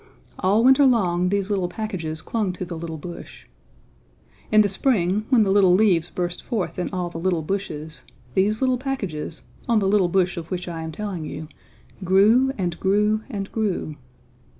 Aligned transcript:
All 0.39 0.63
winter 0.63 0.87
long 0.87 1.29
these 1.29 1.51
little 1.51 1.67
packages 1.67 2.23
clung 2.23 2.53
to 2.53 2.65
the 2.65 2.75
little 2.75 2.97
bush. 2.97 3.45
In 4.51 4.61
the 4.61 4.67
spring 4.67 5.25
when 5.29 5.43
the 5.43 5.51
little 5.51 5.75
leaves 5.75 6.09
burst 6.09 6.41
forth 6.41 6.79
in 6.79 6.89
all 6.89 7.11
the 7.11 7.19
little 7.19 7.43
bushes, 7.43 8.03
these 8.33 8.61
little 8.61 8.79
packages 8.79 9.43
on 9.69 9.77
the 9.77 9.87
little 9.87 10.09
bush 10.09 10.37
of 10.37 10.49
which 10.49 10.67
I 10.67 10.81
am 10.81 10.91
telling 10.91 11.25
you 11.25 11.47
grew 12.03 12.51
and 12.57 12.79
grew 12.79 13.21
and 13.29 13.51
grew. 13.51 13.95